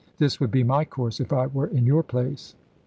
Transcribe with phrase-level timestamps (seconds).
[0.17, 2.55] This would be my course, if I were in your place."